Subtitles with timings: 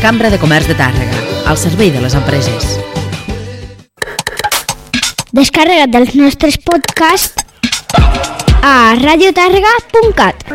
[0.00, 2.78] Cambra de Comerç de Tàrrega, al servei de les empreses.
[5.36, 7.44] Descarrega't dels nostres podcasts
[8.64, 10.46] a radiotàrrega.cat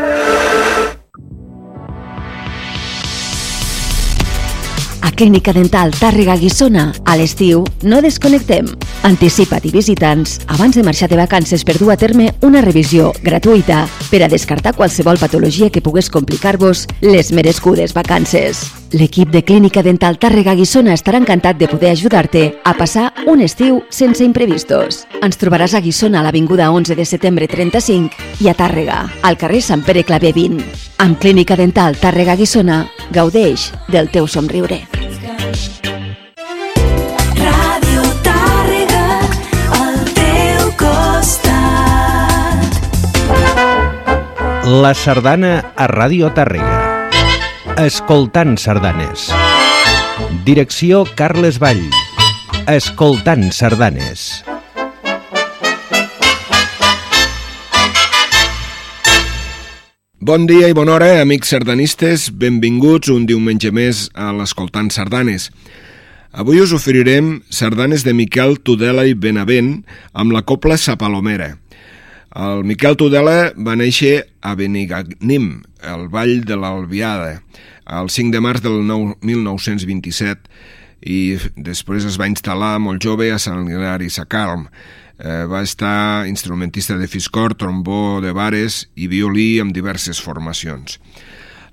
[5.05, 8.71] A Clínica Dental Tàrrega Guissona, a l'estiu, no desconnectem.
[9.05, 13.84] Anticipa't i visitants abans de marxar de vacances per dur a terme una revisió gratuïta
[14.09, 18.65] per a descartar qualsevol patologia que pogués complicar-vos les merescudes vacances.
[18.91, 23.82] L'equip de Clínica Dental Tàrrega Guissona estarà encantat de poder ajudar-te a passar un estiu
[23.90, 25.08] sense imprevistos.
[25.26, 28.14] Ens trobaràs a Guissona a l'Avinguda 11 de setembre 35
[28.46, 30.62] i a Tàrrega, al carrer Sant Pere Clavé 20.
[31.02, 34.84] Amb Clínica Dental Tàrrega Guissona, gaudeix del teu somriure.
[37.42, 39.05] Ràdio Tàrrega,
[39.82, 42.70] al teu costat.
[44.70, 46.85] La sardana a Ràdio Tàrrega.
[47.76, 49.26] Escoltant sardanes.
[50.48, 51.81] Direcció Carles Vall.
[52.71, 54.45] Escoltant sardanes.
[60.23, 62.29] Bon dia i bona hora, amics sardanistes.
[62.31, 65.50] Benvinguts un diumenge més a l'Escoltant Sardanes.
[66.31, 69.81] Avui us oferirem sardanes de Miquel Tudela i Benavent
[70.16, 71.57] amb la copla Sa Palomera.
[72.36, 77.38] El Miquel Tudela va néixer a Benigagnim, al Vall de l'Albiada,
[77.88, 80.50] el 5 de març del 9 1927
[81.08, 84.66] i després es va instal·lar molt jove a Sant Hilari Sacalm.
[85.16, 91.00] Eh, va estar instrumentista de fiscor, trombó de bares i violí amb diverses formacions.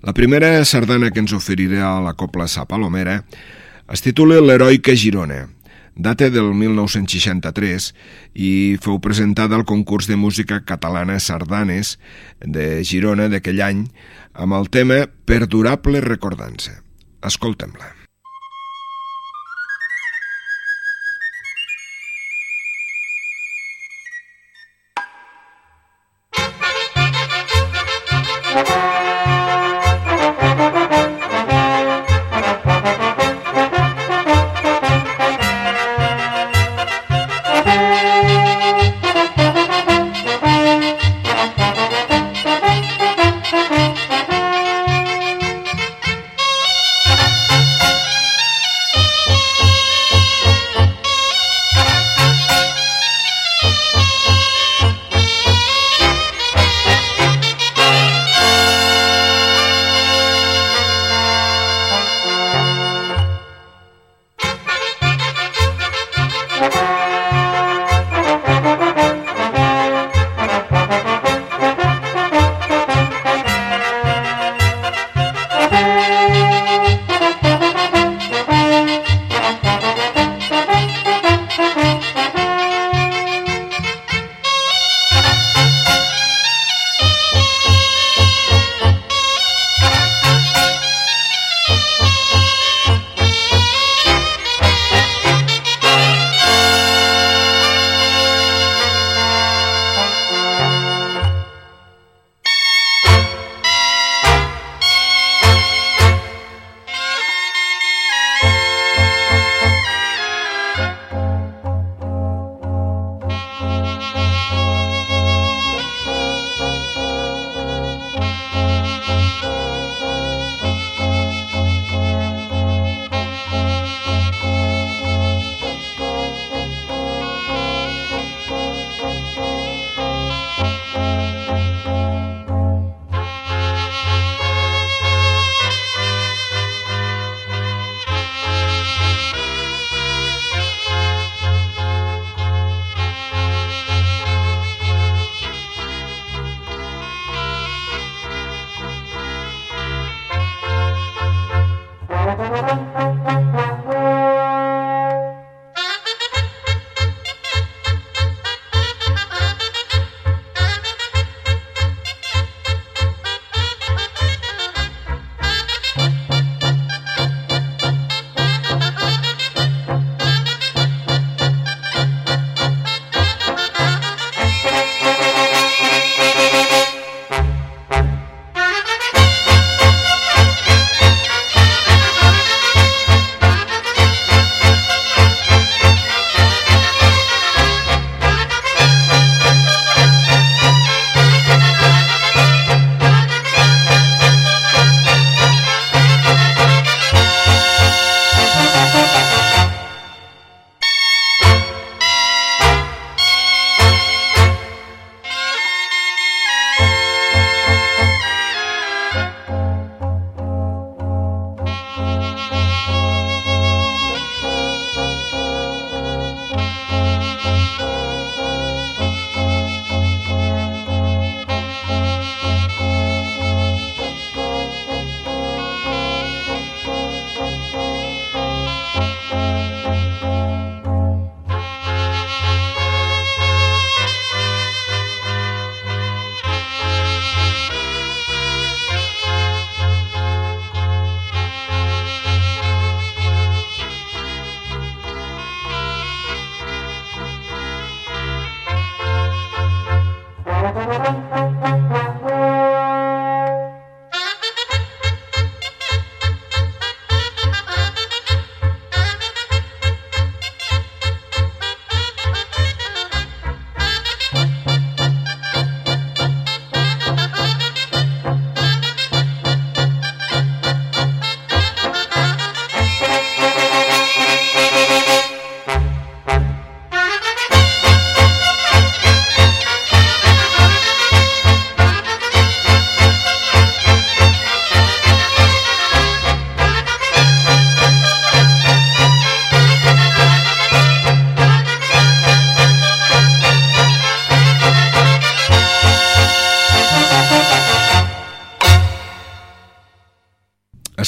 [0.07, 3.25] La primera sardana que ens oferirà la Copla Sa Palomera
[3.91, 5.49] es titula L'Heroica Girona.
[5.95, 7.91] Data del 1963
[8.35, 11.99] i fou presentada al concurs de música catalana Sardanes
[12.41, 13.87] de Girona d'aquell any
[14.33, 16.81] amb el tema Perdurable Recordança.
[17.23, 18.02] Escoltem-la.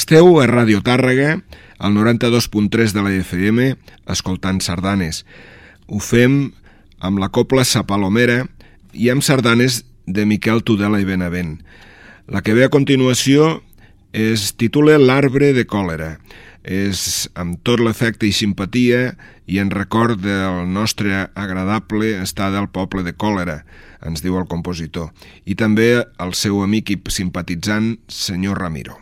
[0.05, 1.39] Esteu a Ràdio Tàrrega,
[1.81, 3.63] al 92.3 de la FM,
[4.13, 5.23] escoltant sardanes.
[5.89, 6.35] Ho fem
[7.01, 8.43] amb la copla Sapalomera
[8.93, 11.55] i amb sardanes de Miquel Tudela i Benavent.
[12.29, 13.63] La que ve a continuació
[14.13, 16.19] es titula L'arbre de còlera.
[16.61, 19.15] És amb tot l'efecte i simpatia
[19.49, 23.63] i en record del nostre agradable estar del poble de còlera,
[24.05, 25.09] ens diu el compositor,
[25.49, 29.01] i també el seu amic i simpatitzant, senyor Ramiro.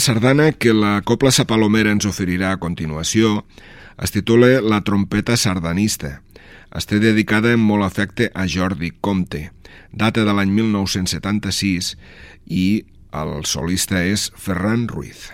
[0.00, 3.42] La sardana que la Copla Sapalomera ens oferirà a continuació
[4.00, 6.22] es titula La trompeta sardanista.
[6.80, 9.42] Està dedicada en molt afecte a Jordi Comte,
[9.92, 11.90] data de l'any 1976
[12.48, 12.64] i
[13.24, 15.28] el solista és Ferran Ruiz.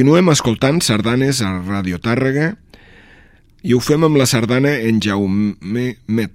[0.00, 2.54] Continuem escoltant sardanes a Radio Tàrrega
[3.60, 6.32] i ho fem amb la sardana en Jaume Met,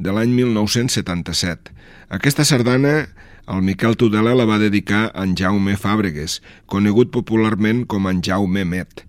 [0.00, 1.74] de l'any 1977.
[2.16, 2.94] Aquesta sardana
[3.52, 8.64] el Miquel Tudela la va dedicar a en Jaume Fàbregues, conegut popularment com en Jaume
[8.64, 9.04] Met.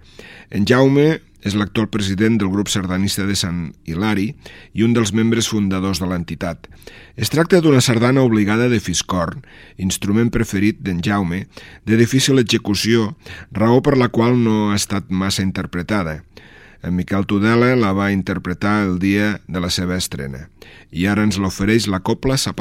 [0.51, 4.31] En Jaume és l'actual president del grup sardanista de Sant Hilari
[4.73, 6.67] i un dels membres fundadors de l'entitat.
[7.15, 9.43] Es tracta d'una sardana obligada de fiscorn,
[9.77, 11.45] instrument preferit d'en Jaume,
[11.85, 13.15] de difícil execució,
[13.51, 16.21] raó per la qual no ha estat massa interpretada.
[16.81, 20.47] En Miquel Tudela la va interpretar el dia de la seva estrena
[20.91, 22.55] i ara ens l'ofereix la Copla Sa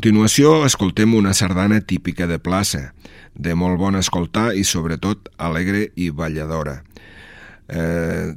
[0.00, 2.94] continuació, escoltem una sardana típica de plaça,
[3.36, 6.78] de molt bon escoltar i, sobretot, alegre i balladora.
[7.68, 8.32] Eh,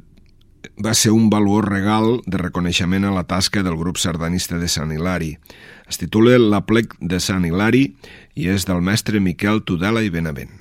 [0.76, 4.92] va ser un valuós regal de reconeixement a la tasca del grup sardanista de Sant
[4.92, 5.38] Hilari.
[5.88, 7.86] Es titula La plec de Sant Hilari
[8.36, 10.52] i és del mestre Miquel Tudela i Benavent.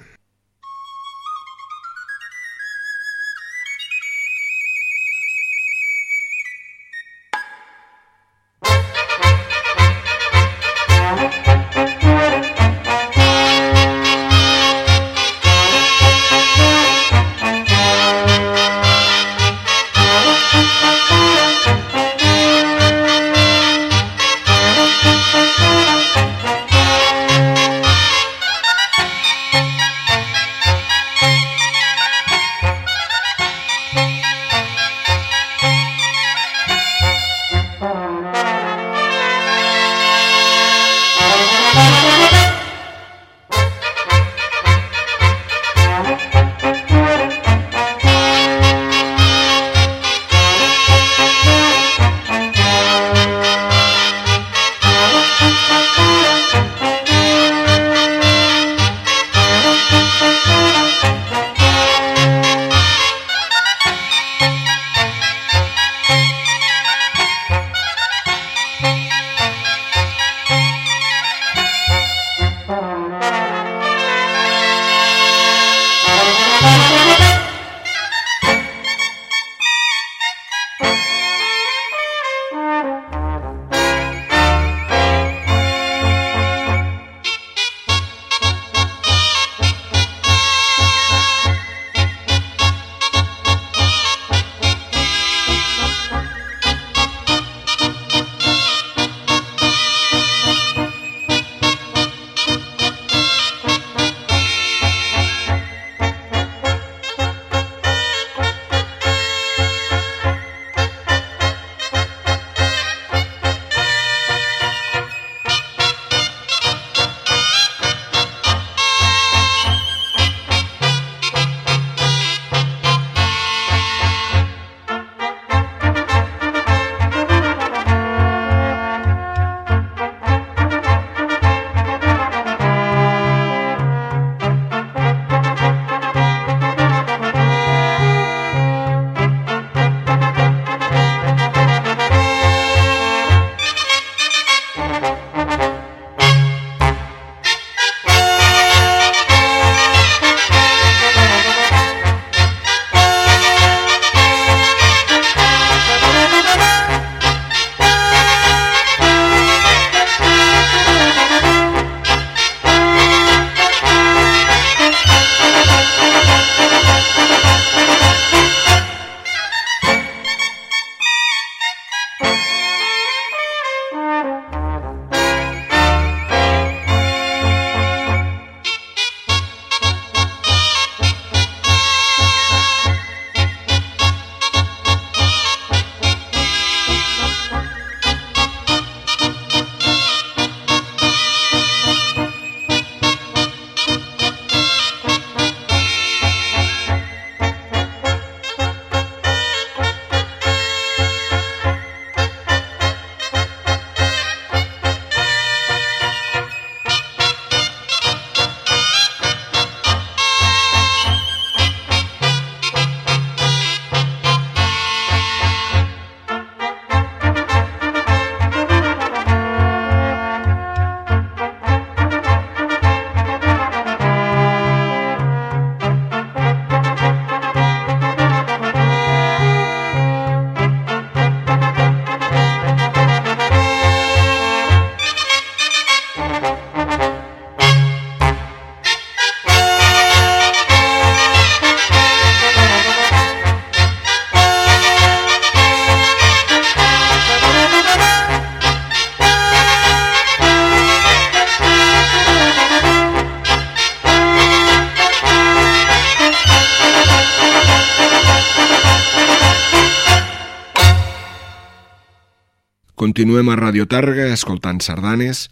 [263.23, 265.45] Continuem a Radio Targa escoltant sardanes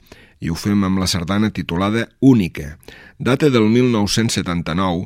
[0.43, 2.73] i ho fem amb la sardana titulada Única.
[3.15, 5.05] Data del 1979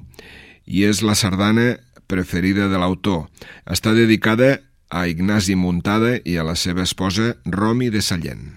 [0.66, 1.76] i és la sardana
[2.10, 3.28] preferida de l'autor.
[3.70, 8.56] Està dedicada a Ignasi Muntada i a la seva esposa Romi de Sallent.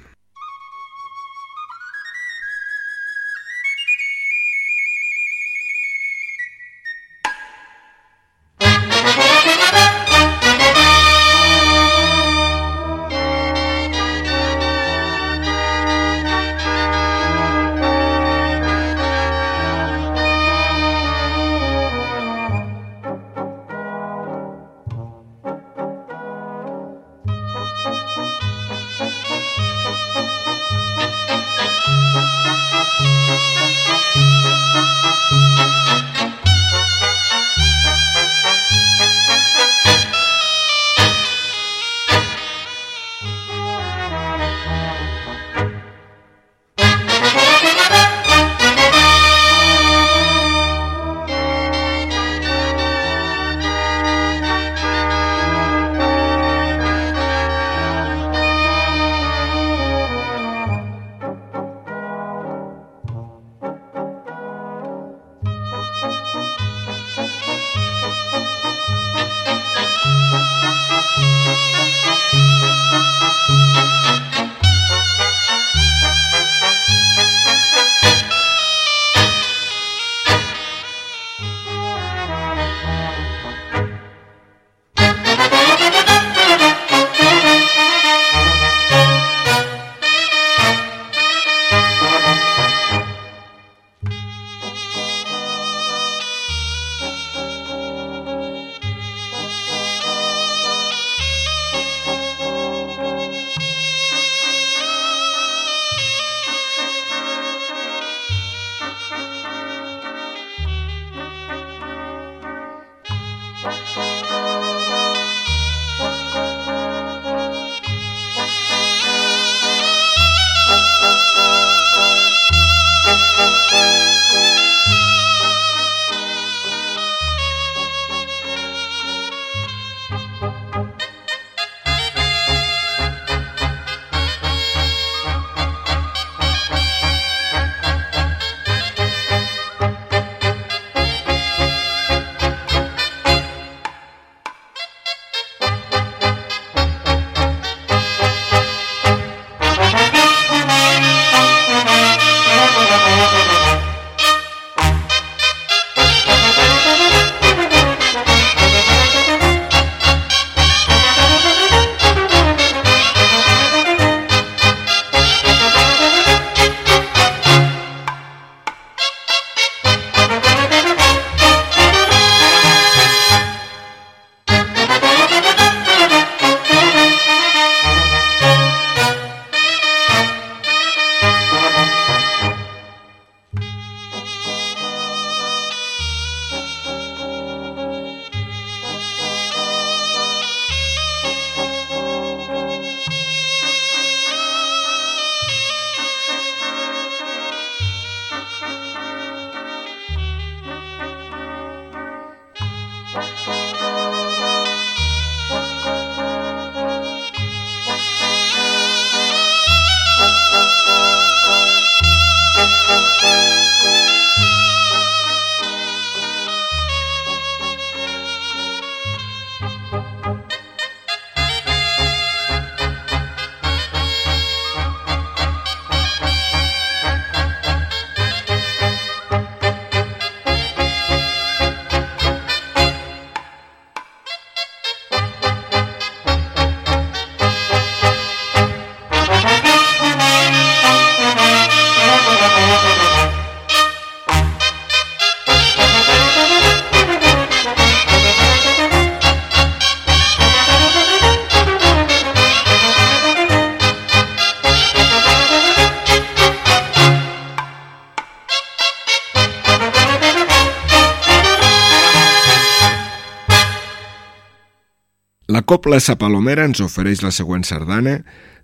[265.68, 268.14] Copla Sapalomera ens ofereix la següent sardana,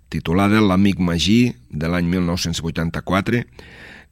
[0.09, 3.43] titulada L'amic Magí, de l'any 1984,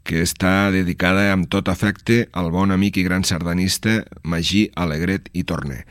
[0.06, 5.42] que està dedicada amb tot afecte al bon amic i gran sardanista Magí Alegret i
[5.42, 5.88] Torner.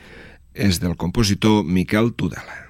[0.55, 2.62] És del compositor Miquel Tudela.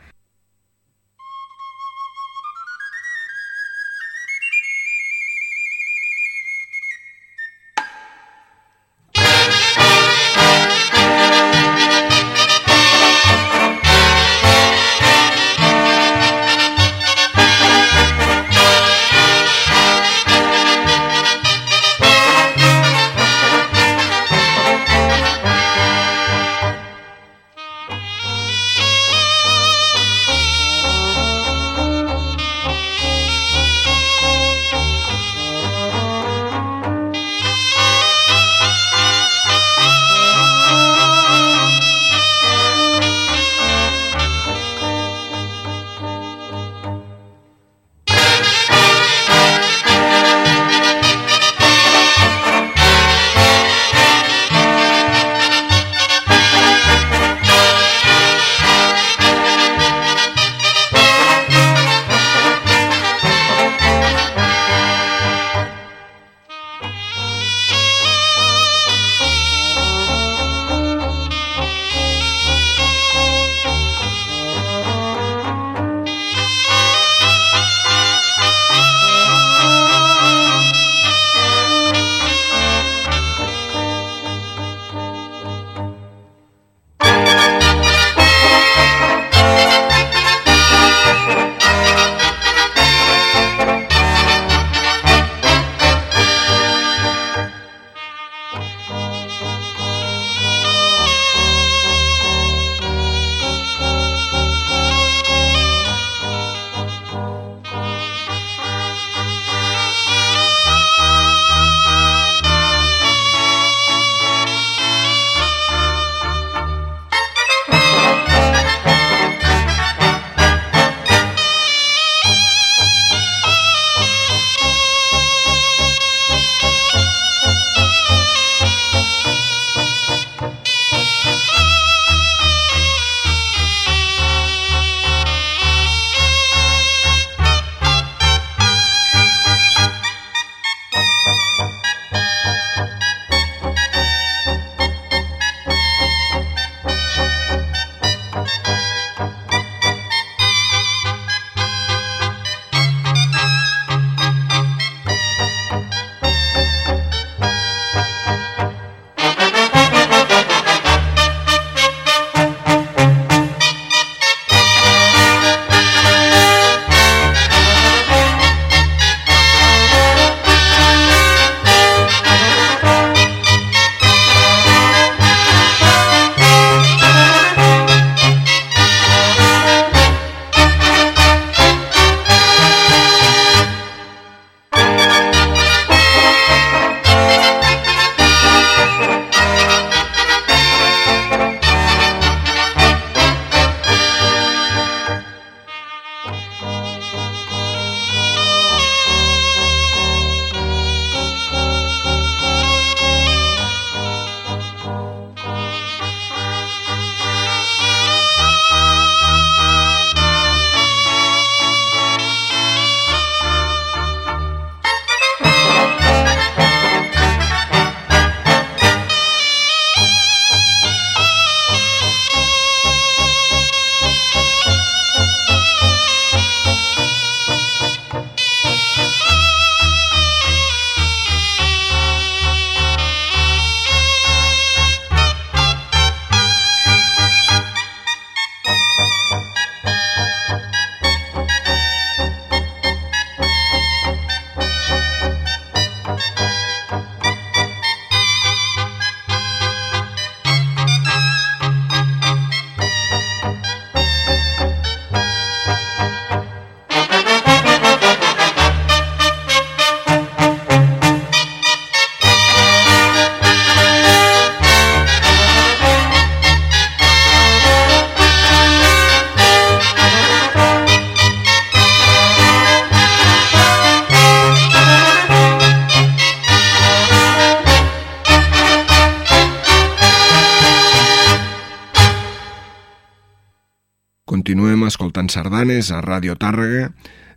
[284.34, 286.88] Continuem escoltant sardanes a Ràdio Tàrrega,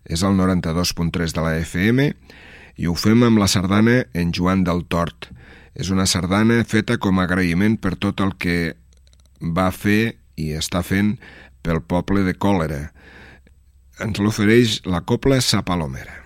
[0.08, 2.06] és el 92.3 de la FM,
[2.80, 5.28] i ho fem amb la sardana en Joan del Tort.
[5.76, 8.72] És una sardana feta com a agraïment per tot el que
[9.44, 11.18] va fer i està fent
[11.60, 12.86] pel poble de Còlera.
[14.00, 16.25] Ens l'ofereix la Copla Sa Palomera.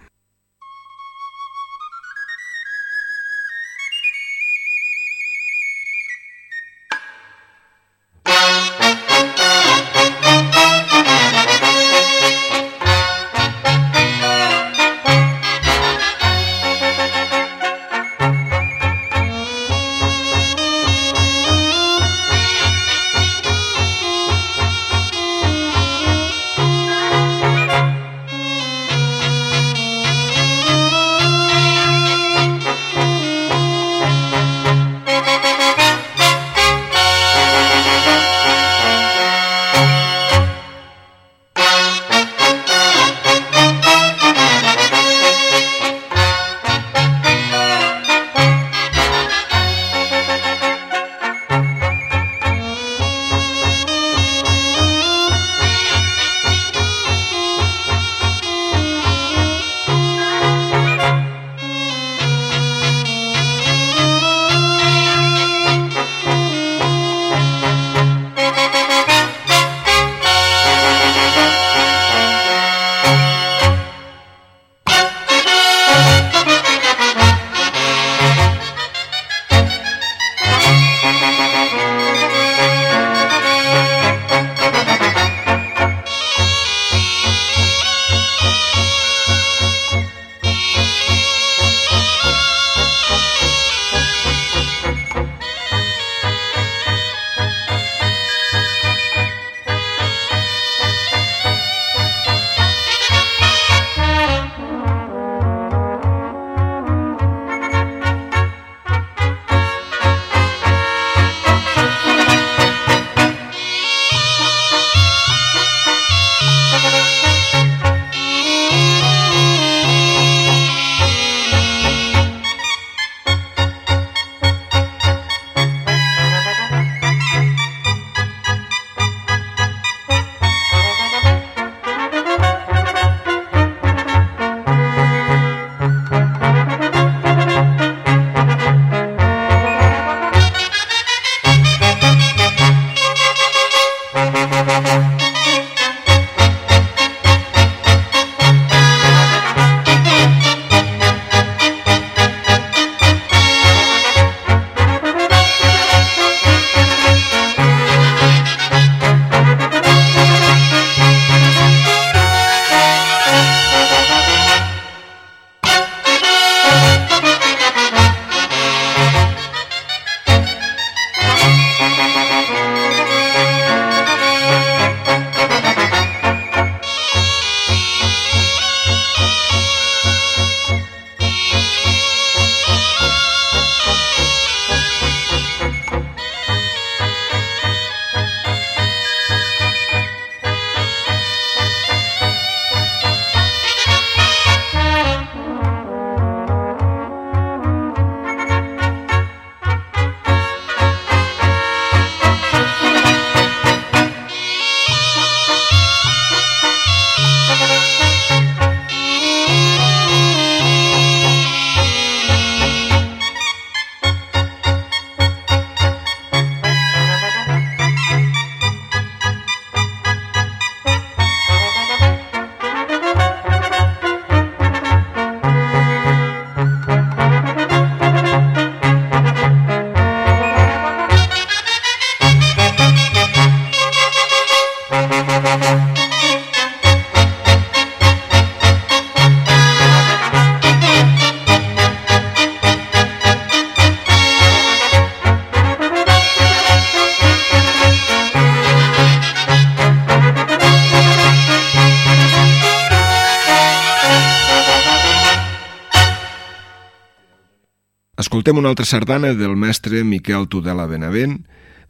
[258.50, 261.44] Escoltem una altra sardana del mestre Miquel Tudela Benavent,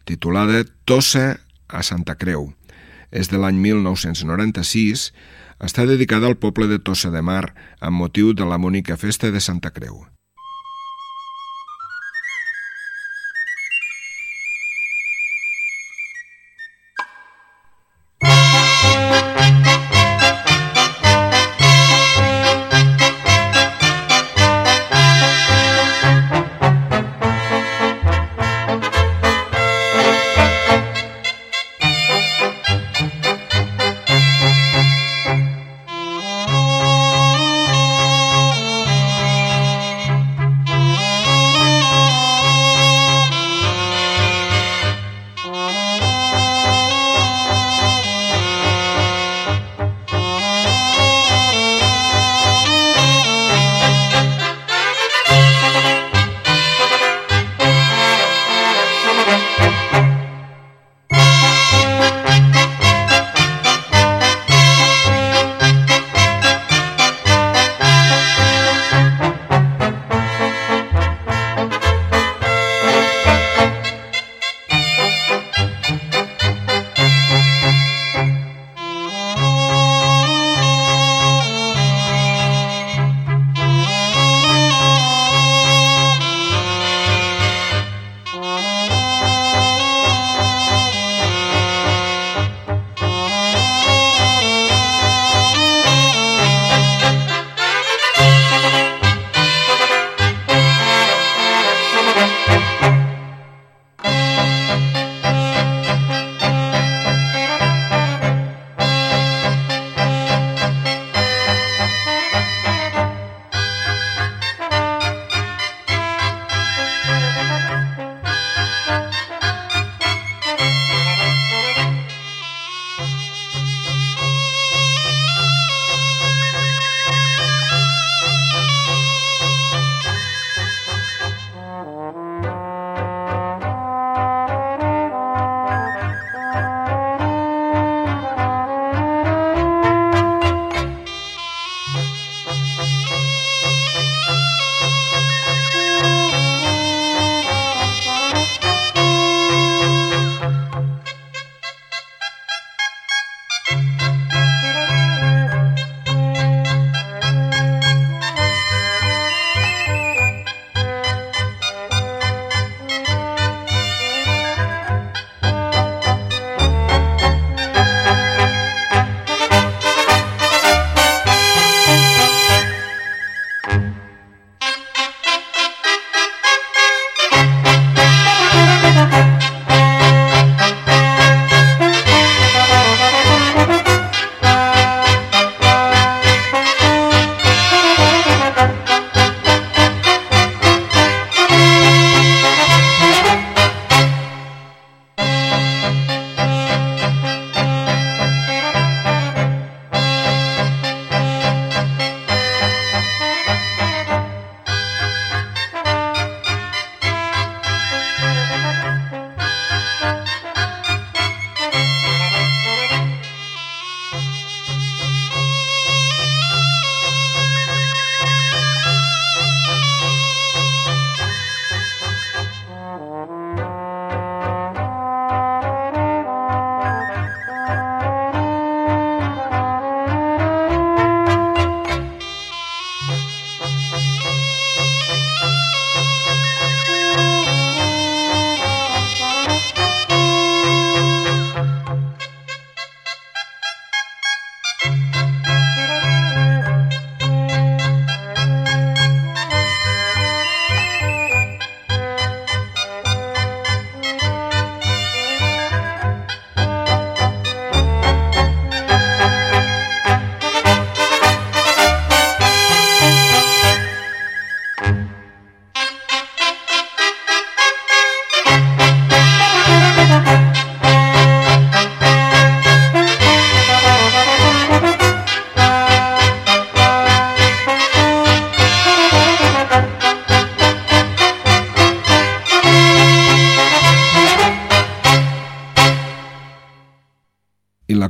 [0.04, 1.40] titulada Tossa
[1.72, 2.50] a Santa Creu.
[3.08, 5.06] És de l'any 1996,
[5.56, 9.40] està dedicada al poble de Tossa de Mar amb motiu de la Mònica Festa de
[9.40, 10.04] Santa Creu.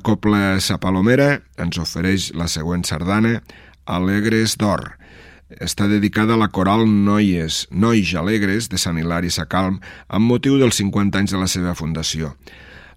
[0.00, 3.42] La Copla Sapalomera ens ofereix la següent sardana,
[3.84, 4.94] Alegres d'Or.
[5.60, 9.76] Està dedicada a la coral Noies, Nois Alegres de Sant Hilari Sacalm
[10.08, 12.32] amb motiu dels 50 anys de la seva fundació.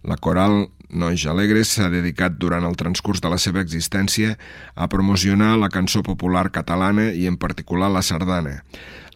[0.08, 4.38] La coral Nois Alegres s'ha dedicat durant el transcurs de la seva existència
[4.72, 8.62] a promocionar la cançó popular catalana i en particular la sardana.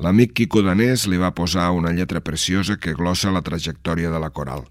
[0.03, 4.35] L'amic Quico Danés li va posar una lletra preciosa que glossa la trajectòria de la
[4.35, 4.67] coral.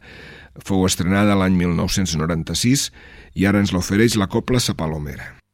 [0.65, 2.91] Fou estrenada l'any 1996
[3.37, 5.35] i ara ens l'ofereix la Copla Sapalomera.
[5.37, 5.46] I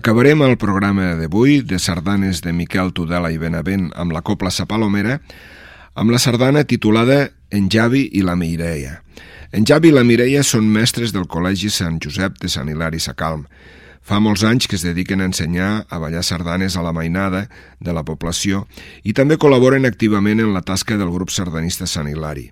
[0.00, 4.64] acabarem el programa d'avui de sardanes de Miquel Tudela i Benavent amb la Copla Sa
[4.64, 5.18] Palomera
[5.92, 9.02] amb la sardana titulada En Javi i la Mireia.
[9.52, 13.44] En Javi i la Mireia són mestres del Col·legi Sant Josep de Sant Hilari Sacalm.
[14.00, 17.92] Fa molts anys que es dediquen a ensenyar a ballar sardanes a la mainada de
[17.92, 18.64] la població
[19.04, 22.48] i també col·laboren activament en la tasca del grup sardanista Sant Hilari.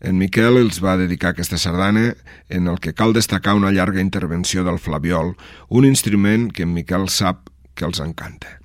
[0.00, 2.12] En Miquel els va dedicar aquesta sardana
[2.48, 5.34] en el que cal destacar una llarga intervenció del flaviol,
[5.68, 8.58] un instrument que en Miquel sap que els encanta.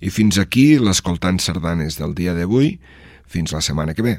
[0.00, 2.78] I fins aquí l'escoltant sardanes del dia d'avui.
[3.30, 4.18] Fins la setmana que ve.